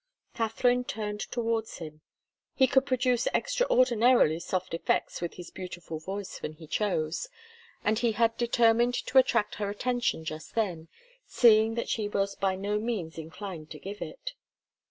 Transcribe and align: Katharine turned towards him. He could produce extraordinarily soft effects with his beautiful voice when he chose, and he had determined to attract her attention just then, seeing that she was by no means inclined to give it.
Katharine 0.33 0.83
turned 0.83 1.19
towards 1.19 1.77
him. 1.77 2.01
He 2.55 2.65
could 2.65 2.87
produce 2.87 3.27
extraordinarily 3.35 4.39
soft 4.39 4.73
effects 4.73 5.21
with 5.21 5.35
his 5.35 5.51
beautiful 5.51 5.99
voice 5.99 6.41
when 6.41 6.53
he 6.53 6.65
chose, 6.65 7.29
and 7.83 7.99
he 7.99 8.13
had 8.13 8.35
determined 8.35 8.95
to 8.95 9.19
attract 9.19 9.53
her 9.61 9.69
attention 9.69 10.25
just 10.25 10.55
then, 10.55 10.87
seeing 11.27 11.75
that 11.75 11.87
she 11.87 12.07
was 12.09 12.33
by 12.33 12.55
no 12.55 12.79
means 12.79 13.19
inclined 13.19 13.69
to 13.69 13.79
give 13.79 14.01
it. 14.01 14.33